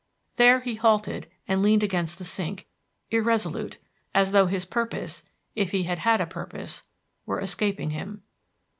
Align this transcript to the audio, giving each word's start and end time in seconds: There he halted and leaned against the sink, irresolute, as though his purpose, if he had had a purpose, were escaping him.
There 0.37 0.61
he 0.61 0.73
halted 0.73 1.29
and 1.47 1.61
leaned 1.61 1.83
against 1.83 2.17
the 2.17 2.25
sink, 2.25 2.65
irresolute, 3.11 3.77
as 4.15 4.31
though 4.31 4.47
his 4.47 4.65
purpose, 4.65 5.21
if 5.53 5.69
he 5.73 5.83
had 5.83 5.99
had 5.99 6.19
a 6.19 6.25
purpose, 6.25 6.81
were 7.27 7.39
escaping 7.39 7.91
him. 7.91 8.23